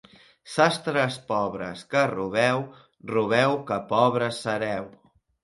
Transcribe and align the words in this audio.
Sastres 0.51 1.17
pobres 1.31 1.83
que 1.91 2.01
robeu, 2.13 2.65
robeu 3.13 3.55
que 3.69 3.79
pobres 3.93 4.43
sereu. 4.49 4.91